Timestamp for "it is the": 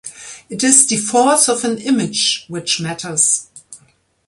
0.49-0.97